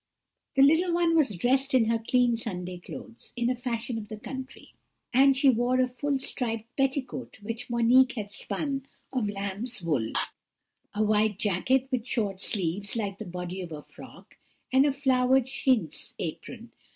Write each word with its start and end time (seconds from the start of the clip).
"The 0.55 0.63
little 0.63 0.95
one 0.95 1.15
was 1.15 1.35
dressed 1.35 1.75
in 1.75 1.85
her 1.85 1.99
clean 1.99 2.35
Sunday 2.35 2.79
clothes, 2.79 3.33
in 3.35 3.45
the 3.45 3.55
fashion 3.55 3.99
of 3.99 4.07
the 4.07 4.17
country, 4.17 4.73
and 5.13 5.37
she 5.37 5.47
wore 5.47 5.79
a 5.79 5.87
full 5.87 6.17
striped 6.17 6.75
petticoat 6.75 7.37
which 7.43 7.69
Monique 7.69 8.13
had 8.13 8.31
spun 8.31 8.87
of 9.13 9.29
lamb's 9.29 9.83
wool, 9.83 10.11
a 10.95 11.03
white 11.03 11.37
jacket 11.37 11.87
with 11.91 12.07
short 12.07 12.41
sleeves 12.41 12.95
like 12.95 13.19
the 13.19 13.25
body 13.25 13.61
of 13.61 13.71
a 13.71 13.83
frock, 13.83 14.37
and 14.73 14.87
a 14.87 14.91
flowered 14.91 15.45
chintz 15.45 16.15
apron. 16.17 16.71